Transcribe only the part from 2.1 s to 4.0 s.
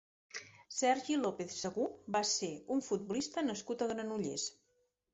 va ser un futbolista nascut a